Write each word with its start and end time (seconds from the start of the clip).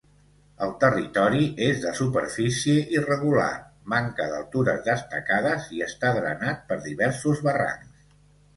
El 0.67 0.71
territori 0.83 1.43
és 1.65 1.83
de 1.83 1.91
superfície 1.99 2.77
irregular, 2.95 3.51
manca 3.95 4.27
d'altures 4.33 4.83
destacades 4.89 5.71
i 5.77 5.85
està 5.91 6.15
drenat 6.19 6.67
per 6.73 6.83
diversos 6.91 7.47
barrancs. 7.51 7.97